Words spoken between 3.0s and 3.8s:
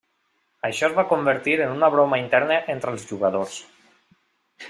jugadors.